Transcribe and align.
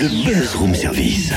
Le 0.00 0.06
Buzz 0.06 0.54
Room 0.54 0.76
Service. 0.76 1.32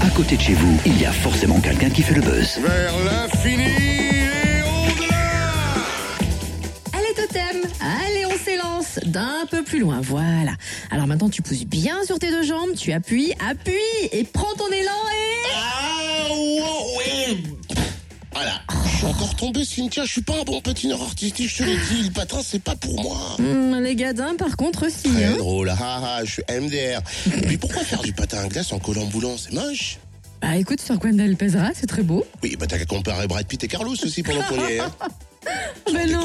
À 0.00 0.10
côté 0.10 0.36
de 0.36 0.40
chez 0.40 0.54
vous, 0.54 0.80
il 0.84 1.00
y 1.00 1.04
a 1.04 1.12
forcément 1.12 1.60
quelqu'un 1.60 1.90
qui 1.90 2.02
fait 2.02 2.14
le 2.14 2.22
buzz. 2.22 2.58
Vers 2.60 2.92
l'infini 3.04 3.62
et 3.62 4.62
au-delà 4.62 5.16
Allez 6.92 7.14
totem, 7.14 7.62
allez 7.80 8.26
on 8.26 8.36
s'élance 8.36 8.98
d'un 9.06 9.46
peu 9.48 9.62
plus 9.62 9.78
loin, 9.78 10.00
voilà. 10.02 10.54
Alors 10.90 11.06
maintenant 11.06 11.30
tu 11.30 11.40
pousses 11.40 11.64
bien 11.64 12.02
sur 12.04 12.18
tes 12.18 12.32
deux 12.32 12.42
jambes, 12.42 12.74
tu 12.76 12.90
appuies, 12.90 13.32
appuies 13.48 14.08
et 14.10 14.24
prends 14.24 14.54
ton 14.56 14.66
élan 14.72 14.90
et... 14.90 15.69
suis 19.00 19.06
encore 19.08 19.34
tombé, 19.34 19.64
Cynthia. 19.64 20.04
Je 20.04 20.10
suis 20.12 20.20
pas 20.22 20.34
un 20.40 20.42
bon 20.44 20.60
patineur 20.60 21.00
artistique, 21.02 21.48
je 21.48 21.56
te 21.58 21.62
l'ai 21.62 21.76
dit. 21.76 22.02
Le 22.04 22.10
patin, 22.10 22.40
c'est 22.44 22.62
pas 22.62 22.76
pour 22.76 23.00
moi. 23.02 23.18
Hum, 23.38 23.80
les 23.82 23.94
gadins 23.96 24.34
par 24.36 24.56
contre 24.56 24.90
si. 24.90 25.10
Très 25.10 25.24
hein. 25.24 25.36
drôle. 25.38 25.70
Ah, 25.70 26.00
ah, 26.18 26.20
je 26.24 26.32
suis 26.32 26.42
MDR. 26.50 27.00
Mais 27.48 27.56
pourquoi 27.56 27.82
faire 27.82 28.02
du 28.02 28.12
patin 28.12 28.38
à 28.44 28.48
glace 28.48 28.72
en 28.72 28.78
collant 28.78 29.06
boulant? 29.06 29.36
C'est 29.38 29.52
moche. 29.52 29.98
Bah 30.42 30.56
écoute 30.56 30.80
sur 30.80 30.96
Gwendal 30.96 31.36
Pesera, 31.36 31.70
c'est 31.74 31.86
très 31.86 32.02
beau. 32.02 32.26
Oui, 32.42 32.56
bah 32.58 32.66
t'as 32.66 32.78
qu'à 32.78 32.86
comparer 32.86 33.26
Brad 33.26 33.46
Pitt 33.46 33.62
et 33.64 33.68
Carlos 33.68 33.92
aussi 33.92 34.22
pendant 34.22 34.42
qu'on 34.42 34.66
y 34.68 34.72
est. 34.72 34.80
hein. 34.80 34.90
Mais 35.92 36.06
non. 36.06 36.20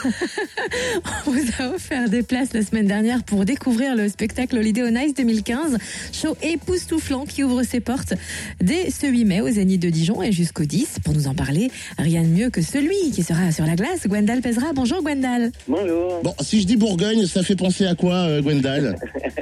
On 1.26 1.30
vous 1.30 1.46
a 1.58 1.74
offert 1.74 2.08
des 2.08 2.22
places 2.22 2.52
la 2.52 2.62
semaine 2.62 2.86
dernière 2.86 3.22
pour 3.22 3.44
découvrir 3.44 3.94
le 3.94 4.08
spectacle 4.08 4.56
Holiday 4.58 4.82
on 4.82 4.96
Ice 4.96 5.14
2015, 5.14 5.78
show 6.12 6.36
époustouflant 6.42 7.26
qui 7.26 7.42
ouvre 7.44 7.62
ses 7.62 7.80
portes 7.80 8.14
dès 8.60 8.90
ce 8.90 9.06
8 9.06 9.24
mai 9.24 9.40
au 9.40 9.50
Zénith 9.50 9.80
de 9.82 9.90
Dijon 9.90 10.22
et 10.22 10.32
jusqu'au 10.32 10.64
10. 10.64 11.00
Pour 11.04 11.14
nous 11.14 11.26
en 11.26 11.34
parler, 11.34 11.70
rien 11.98 12.22
de 12.22 12.28
mieux 12.28 12.50
que 12.50 12.62
celui 12.62 13.10
qui 13.12 13.22
sera 13.22 13.52
sur 13.52 13.66
la 13.66 13.76
glace, 13.76 14.06
Gwendal 14.06 14.40
Pesera. 14.40 14.72
Bonjour 14.74 15.02
Gwendal. 15.02 15.52
Bonjour. 15.68 16.20
Bon, 16.22 16.34
si 16.40 16.60
je 16.60 16.66
dis 16.66 16.76
Bourgogne, 16.76 17.26
ça 17.26 17.42
fait 17.42 17.56
penser 17.56 17.86
à 17.86 17.94
quoi, 17.94 18.14
euh, 18.14 18.42
Gwendal? 18.42 18.96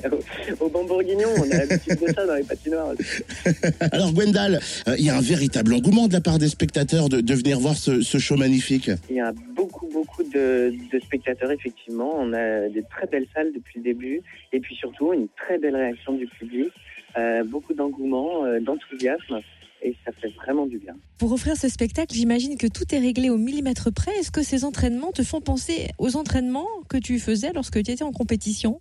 Au 0.61 0.69
bon 0.69 0.85
bourguignon, 0.85 1.29
on 1.37 1.51
a 1.51 1.65
l'habitude 1.65 1.99
de 2.01 2.13
ça 2.13 2.27
dans 2.27 2.35
les 2.35 2.43
patinoires. 2.43 2.93
Alors, 3.93 4.13
Gwendal, 4.13 4.61
euh, 4.89 4.97
il 4.99 5.05
y 5.05 5.11
a 5.11 5.17
un 5.17 5.21
véritable 5.21 5.75
engouement 5.75 6.09
de 6.09 6.13
la 6.13 6.21
part 6.21 6.39
des 6.39 6.49
spectateurs 6.49 7.09
de, 7.09 7.21
de 7.21 7.35
venir 7.35 7.61
voir 7.61 7.77
ce, 7.77 8.01
ce 8.01 8.19
show 8.19 8.37
magnifique. 8.37 8.91
Il 9.11 9.17
y 9.17 9.21
a 9.21 9.33
beaucoup, 9.69 9.89
beaucoup 9.89 10.23
de, 10.23 10.73
spectateurs, 11.03 11.51
effectivement. 11.51 12.13
On 12.17 12.33
a 12.33 12.69
des 12.69 12.83
très 12.83 13.07
belles 13.07 13.27
salles 13.35 13.53
depuis 13.53 13.79
le 13.79 13.85
début. 13.85 14.21
Et 14.53 14.61
puis 14.61 14.75
surtout, 14.75 15.13
une 15.13 15.29
très 15.29 15.59
belle 15.59 15.77
réaction 15.77 16.15
du 16.15 16.27
public. 16.27 16.69
Euh, 17.17 17.45
beaucoup 17.45 17.75
d'engouement, 17.75 18.45
euh, 18.45 18.61
d'enthousiasme. 18.61 19.41
Et 19.81 19.95
ça 20.05 20.13
fait 20.13 20.29
vraiment 20.31 20.67
du 20.67 20.79
bien. 20.79 20.95
Pour 21.19 21.33
offrir 21.33 21.57
ce 21.57 21.69
spectacle, 21.69 22.13
j'imagine 22.13 22.57
que 22.57 22.67
tout 22.67 22.93
est 22.93 22.99
réglé 22.99 23.31
au 23.31 23.37
millimètre 23.37 23.93
près. 23.93 24.13
Est-ce 24.19 24.33
que 24.33 24.43
ces 24.43 24.65
entraînements 24.65 25.13
te 25.13 25.23
font 25.23 25.41
penser 25.41 25.89
aux 25.99 26.17
entraînements 26.17 26.67
que 26.89 26.97
tu 26.97 27.19
faisais 27.21 27.53
lorsque 27.55 27.83
tu 27.83 27.93
étais 27.93 28.03
en 28.03 28.13
compétition? 28.13 28.81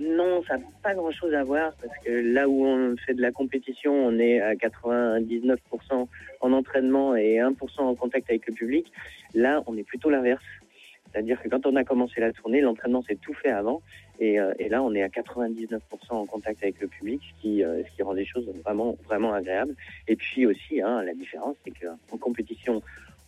Non, 0.00 0.42
ça 0.46 0.58
n'a 0.58 0.64
pas 0.82 0.94
grand-chose 0.94 1.34
à 1.34 1.42
voir 1.42 1.72
parce 1.82 1.96
que 2.04 2.10
là 2.10 2.48
où 2.48 2.64
on 2.64 2.96
fait 2.96 3.14
de 3.14 3.22
la 3.22 3.32
compétition, 3.32 3.92
on 3.92 4.18
est 4.18 4.40
à 4.40 4.54
99% 4.54 5.58
en 6.40 6.52
entraînement 6.52 7.16
et 7.16 7.38
1% 7.38 7.80
en 7.80 7.94
contact 7.96 8.30
avec 8.30 8.46
le 8.46 8.54
public. 8.54 8.92
Là, 9.34 9.62
on 9.66 9.76
est 9.76 9.82
plutôt 9.82 10.08
l'inverse. 10.08 10.44
C'est-à-dire 11.10 11.40
que 11.42 11.48
quand 11.48 11.66
on 11.66 11.74
a 11.76 11.84
commencé 11.84 12.20
la 12.20 12.32
tournée, 12.32 12.60
l'entraînement 12.60 13.02
s'est 13.02 13.16
tout 13.16 13.34
fait 13.34 13.50
avant. 13.50 13.82
Et, 14.20 14.38
euh, 14.38 14.52
là, 14.68 14.82
on 14.82 14.94
est 14.94 15.02
à 15.02 15.08
99% 15.08 15.80
en 16.10 16.26
contact 16.26 16.62
avec 16.62 16.80
le 16.80 16.88
public, 16.88 17.20
ce 17.22 17.42
qui, 17.42 17.64
euh, 17.64 17.82
rend 18.00 18.12
les 18.12 18.26
choses 18.26 18.48
vraiment, 18.62 18.96
vraiment 19.06 19.32
agréables. 19.32 19.74
Et 20.06 20.16
puis 20.16 20.46
aussi, 20.46 20.80
hein, 20.80 21.02
la 21.02 21.14
différence, 21.14 21.56
c'est 21.64 21.72
qu'en 21.72 22.18
compétition, 22.18 22.82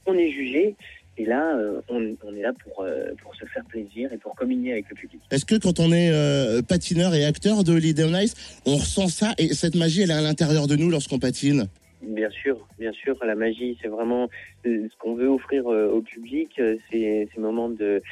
on 0.06 0.14
est 0.14 0.30
jugé. 0.30 0.76
Et 1.20 1.26
là, 1.26 1.54
euh, 1.54 1.82
on, 1.90 2.16
on 2.24 2.34
est 2.34 2.40
là 2.40 2.52
pour, 2.64 2.82
euh, 2.82 3.10
pour 3.22 3.34
se 3.34 3.44
faire 3.44 3.62
plaisir 3.66 4.10
et 4.10 4.16
pour 4.16 4.34
communier 4.34 4.72
avec 4.72 4.86
le 4.88 4.94
public. 4.96 5.20
Est-ce 5.30 5.44
que 5.44 5.56
quand 5.56 5.78
on 5.78 5.92
est 5.92 6.10
euh, 6.10 6.62
patineur 6.62 7.14
et 7.14 7.26
acteur 7.26 7.62
de 7.62 7.72
Holiday 7.72 8.04
on 8.04 8.18
Ice, 8.18 8.62
on 8.64 8.76
ressent 8.76 9.08
ça 9.08 9.34
et 9.36 9.48
cette 9.48 9.74
magie, 9.74 10.00
elle 10.00 10.12
est 10.12 10.14
à 10.14 10.22
l'intérieur 10.22 10.66
de 10.66 10.76
nous 10.76 10.88
lorsqu'on 10.88 11.18
patine 11.18 11.66
Bien 12.00 12.30
sûr, 12.30 12.66
bien 12.78 12.92
sûr, 12.92 13.22
la 13.22 13.34
magie, 13.34 13.76
c'est 13.82 13.88
vraiment 13.88 14.30
ce 14.64 14.96
qu'on 14.98 15.14
veut 15.14 15.28
offrir 15.28 15.66
au 15.66 16.00
public, 16.00 16.50
c'est 16.56 17.28
ces 17.34 17.40
moments 17.40 17.68
de 17.68 18.02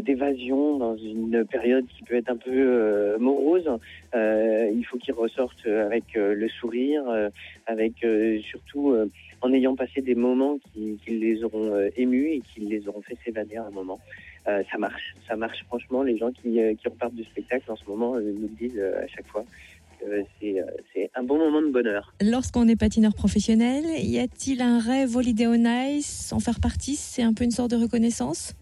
d'évasion 0.00 0.78
dans 0.78 0.96
une 0.96 1.44
période 1.44 1.86
qui 1.86 2.02
peut 2.04 2.14
être 2.14 2.30
un 2.30 2.36
peu 2.36 2.50
euh, 2.50 3.18
morose. 3.18 3.68
Euh, 4.14 4.70
il 4.74 4.84
faut 4.84 4.98
qu'ils 4.98 5.14
ressortent 5.14 5.66
avec 5.66 6.16
euh, 6.16 6.34
le 6.34 6.48
sourire, 6.48 7.02
euh, 7.08 7.28
avec 7.66 8.04
euh, 8.04 8.40
surtout 8.42 8.90
euh, 8.90 9.06
en 9.42 9.52
ayant 9.52 9.74
passé 9.74 10.00
des 10.02 10.14
moments 10.14 10.58
qui, 10.72 10.98
les 11.08 11.42
auront 11.42 11.74
euh, 11.74 11.88
émus 11.96 12.28
et 12.28 12.40
qui 12.40 12.60
les 12.60 12.86
auront 12.88 13.02
fait 13.02 13.16
s'évader 13.24 13.56
à 13.56 13.64
un 13.64 13.70
moment. 13.70 13.98
Euh, 14.48 14.62
ça 14.70 14.78
marche, 14.78 15.14
ça 15.28 15.36
marche 15.36 15.64
franchement. 15.64 16.02
Les 16.02 16.16
gens 16.16 16.30
qui, 16.30 16.60
euh, 16.60 16.74
repartent 16.84 17.14
du 17.14 17.24
spectacle 17.24 17.70
en 17.70 17.76
ce 17.76 17.84
moment 17.86 18.16
euh, 18.16 18.20
nous 18.20 18.48
le 18.48 18.68
disent 18.68 18.78
euh, 18.78 19.02
à 19.02 19.06
chaque 19.06 19.26
fois. 19.26 19.44
Euh, 20.06 20.22
c'est 20.40 20.60
euh, 20.60 21.06
un 21.14 21.22
bon 21.22 21.38
moment 21.38 21.60
de 21.60 21.70
bonheur. 21.70 22.14
Lorsqu'on 22.22 22.66
est 22.68 22.76
patineur 22.76 23.14
professionnel, 23.14 23.84
y 24.02 24.18
a-t-il 24.18 24.62
un 24.62 24.78
rêve 24.78 25.14
Holiday 25.14 25.46
on 25.46 25.88
Ice 25.88 26.32
En 26.32 26.40
faire 26.40 26.60
partie, 26.60 26.96
c'est 26.96 27.22
un 27.22 27.34
peu 27.34 27.44
une 27.44 27.50
sorte 27.50 27.70
de 27.70 27.76
reconnaissance? 27.76 28.54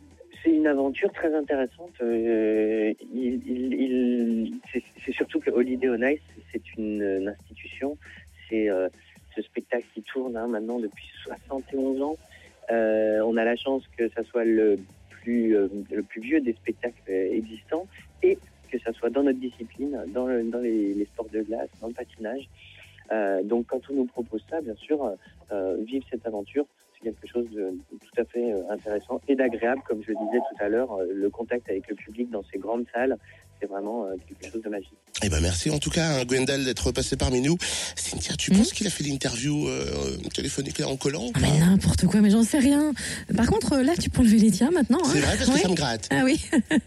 Aventure 0.68 1.12
très 1.12 1.34
intéressante. 1.34 1.92
Euh, 2.02 2.92
il, 3.12 4.52
c'est 4.72 5.12
surtout 5.12 5.40
que 5.40 5.50
Holiday 5.50 5.88
on 5.88 6.02
Ice, 6.08 6.20
c'est 6.52 6.62
une, 6.76 7.02
une 7.02 7.28
institution. 7.28 7.96
C'est 8.48 8.70
euh, 8.70 8.88
ce 9.34 9.42
spectacle 9.42 9.86
qui 9.94 10.02
tourne 10.02 10.36
hein, 10.36 10.46
maintenant 10.46 10.78
depuis 10.78 11.06
71 11.24 12.02
ans. 12.02 12.16
Euh, 12.70 13.20
on 13.20 13.36
a 13.36 13.44
la 13.44 13.56
chance 13.56 13.82
que 13.96 14.08
ça 14.10 14.22
soit 14.24 14.44
le 14.44 14.78
plus, 15.10 15.50
le 15.90 16.02
plus 16.02 16.20
vieux 16.20 16.40
des 16.40 16.52
spectacles 16.52 17.10
existants 17.10 17.86
et 18.22 18.38
que 18.70 18.78
ça 18.78 18.92
soit 18.92 19.10
dans 19.10 19.22
notre 19.22 19.38
discipline, 19.38 19.98
dans, 20.08 20.26
le- 20.26 20.44
dans 20.44 20.60
les, 20.60 21.04
sports 21.06 21.28
de 21.32 21.42
glace, 21.42 21.68
dans 21.80 21.88
le 21.88 21.94
patinage. 21.94 22.48
Donc 23.44 23.66
quand 23.66 23.80
on 23.90 23.94
nous 23.94 24.04
propose 24.04 24.44
ça, 24.50 24.60
bien 24.60 24.74
sûr, 24.76 25.14
vivre 25.80 26.04
cette 26.10 26.26
aventure, 26.26 26.66
c'est 27.02 27.10
quelque 27.10 27.26
chose 27.32 27.46
de 27.54 27.70
tout 27.90 28.20
à 28.20 28.24
fait 28.24 28.52
euh, 28.52 28.62
intéressant 28.70 29.20
et 29.28 29.36
d'agréable, 29.36 29.82
comme 29.86 30.02
je 30.02 30.08
le 30.10 30.16
disais 30.26 30.38
tout 30.38 30.64
à 30.64 30.68
l'heure, 30.68 30.92
euh, 30.92 31.06
le 31.14 31.30
contact 31.30 31.68
avec 31.70 31.88
le 31.88 31.94
public 31.96 32.30
dans 32.30 32.42
ces 32.52 32.58
grandes 32.58 32.84
salles, 32.92 33.16
c'est 33.60 33.66
vraiment 33.66 34.04
euh, 34.04 34.14
quelque 34.28 34.52
chose 34.52 34.62
de 34.62 34.68
magique. 34.68 34.92
Eh 35.24 35.28
ben 35.28 35.40
merci 35.40 35.68
en 35.70 35.78
tout 35.78 35.90
cas, 35.90 36.20
hein, 36.20 36.24
Gwendal, 36.24 36.64
d'être 36.64 36.92
passé 36.92 37.16
parmi 37.16 37.40
nous. 37.40 37.56
Cynthia, 37.96 38.34
tu 38.36 38.52
penses 38.52 38.72
qu'il 38.72 38.86
a 38.86 38.90
fait 38.90 39.02
l'interview 39.04 39.66
euh, 39.68 39.84
téléphonique 40.32 40.78
là 40.78 40.88
en 40.88 40.96
collant 40.96 41.26
ou 41.26 41.32
Ah, 41.34 41.40
pas 41.40 41.46
mais 41.52 41.58
n'importe 41.58 42.06
quoi, 42.06 42.20
mais 42.20 42.30
j'en 42.30 42.44
sais 42.44 42.58
rien. 42.60 42.92
Par 43.36 43.46
contre, 43.46 43.76
là, 43.78 43.94
tu 44.00 44.10
peux 44.10 44.20
enlever 44.20 44.38
les 44.38 44.50
tiens 44.52 44.70
maintenant. 44.70 44.98
hein. 45.04 45.10
C'est 45.12 45.20
vrai 45.20 45.36
parce 45.36 45.50
que 45.50 45.54
Oui. 45.54 45.60
ça 45.60 45.68
me 45.68 45.74
gratte. 45.74 46.08
Ah 46.12 46.22
oui. 46.24 46.40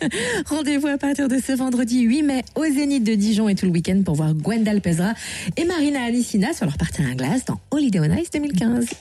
Rendez-vous 0.46 0.88
à 0.88 0.98
partir 0.98 1.28
de 1.28 1.38
ce 1.40 1.52
vendredi 1.52 2.02
8 2.02 2.22
mai 2.24 2.42
au 2.56 2.64
Zénith 2.64 3.04
de 3.04 3.16
Dijon 3.16 3.50
et 3.50 3.56
tout 3.56 3.66
le 3.66 3.72
week-end 3.74 4.02
pour 4.06 4.16
voir 4.16 4.34
Gwendal 4.34 4.80
Pesera 4.82 5.14
et 5.58 5.66
Marina 5.66 6.04
Alicina 6.04 6.54
sur 6.54 6.66
leur 6.66 6.78
partie 6.78 7.02
à 7.04 7.14
glace 7.16 7.44
dans 7.46 7.60
Holiday 7.72 8.00
on 8.00 8.16
Ice 8.16 8.32
2015. 8.32 8.86